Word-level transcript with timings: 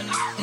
Amen. 0.00 0.39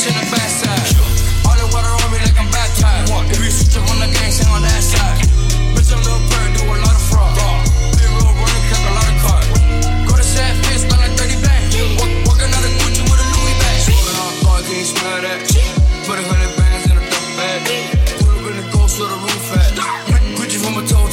bitch 0.00 0.08
in 0.08 0.16
the 0.16 0.30
backside. 0.32 0.96
All 1.44 1.56
the 1.56 1.68
water 1.72 1.92
on 1.92 2.08
me 2.12 2.18
like 2.24 2.38
I'm 2.40 2.48
baptized. 2.50 3.12
If 3.32 3.44
you 3.44 3.50
switch 3.50 3.76
up 3.76 3.90
on 3.90 4.00
the 4.00 4.08
gang, 4.08 4.32
sing 4.32 4.48
on 4.48 4.62
that 4.62 4.80
side. 4.80 5.20
Bitch, 5.76 5.92
I'm 5.92 6.00
a 6.00 6.04
little 6.04 6.24
Bird, 6.30 6.50
do 6.56 6.64
a 6.64 6.76
lot 6.80 6.96
of 6.96 7.04
fraud. 7.12 7.36
Big 8.00 8.08
real, 8.08 8.32
running, 8.32 8.64
kept 8.72 8.84
a 8.88 8.92
lot 8.96 9.08
of 9.08 9.16
cars. 9.20 9.46
Go 10.08 10.16
to 10.16 10.24
Sad 10.24 10.56
face, 10.64 10.88
spend 10.88 11.00
like 11.00 11.14
30 11.20 11.36
bands. 11.44 11.76
Walk, 12.00 12.12
walking 12.32 12.48
out 12.48 12.64
of 12.64 12.72
Gucci 12.80 13.02
with 13.04 13.20
a 13.20 13.26
Louis 13.28 13.56
bag. 13.60 13.76
Smoking 13.84 14.16
on 14.16 14.32
God, 14.40 14.60
can 14.64 14.76
you 14.80 14.88
smell 14.88 15.20
that? 15.20 15.40
Put 16.08 16.16
a 16.16 16.24
hundred 16.24 16.52
bands 16.56 16.84
in 16.88 16.96
a 16.96 17.04
duffel 17.04 17.32
bag. 17.36 17.60
Pull 18.24 18.32
up 18.40 18.46
in 18.48 18.54
the 18.56 18.66
ghost 18.72 18.96
with 18.96 19.12
a 19.12 19.18
roof 19.20 19.52
at. 19.52 19.70
Gucci 20.36 20.58
from 20.64 20.80
a 20.80 20.82
toe 20.88 21.09